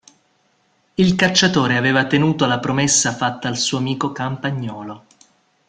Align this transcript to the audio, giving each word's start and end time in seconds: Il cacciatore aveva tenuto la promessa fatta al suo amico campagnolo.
Il 0.95 1.13
cacciatore 1.13 1.77
aveva 1.77 2.07
tenuto 2.07 2.47
la 2.47 2.57
promessa 2.59 3.13
fatta 3.13 3.47
al 3.47 3.57
suo 3.59 3.77
amico 3.77 4.11
campagnolo. 4.11 5.05